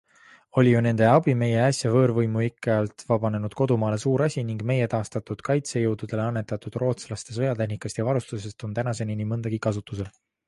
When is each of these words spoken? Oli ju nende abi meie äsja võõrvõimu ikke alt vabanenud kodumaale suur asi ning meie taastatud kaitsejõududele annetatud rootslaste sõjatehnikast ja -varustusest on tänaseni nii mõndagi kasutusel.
Oli 0.59 0.69
ju 0.69 0.79
nende 0.83 1.07
abi 1.07 1.33
meie 1.39 1.57
äsja 1.65 1.89
võõrvõimu 1.95 2.41
ikke 2.45 2.71
alt 2.75 3.03
vabanenud 3.11 3.57
kodumaale 3.59 3.99
suur 4.03 4.23
asi 4.27 4.45
ning 4.47 4.63
meie 4.71 4.87
taastatud 4.93 5.43
kaitsejõududele 5.49 6.23
annetatud 6.25 6.77
rootslaste 6.85 7.35
sõjatehnikast 7.37 8.01
ja 8.01 8.07
-varustusest 8.09 8.65
on 8.69 8.73
tänaseni 8.81 9.19
nii 9.21 9.29
mõndagi 9.35 9.61
kasutusel. 9.67 10.11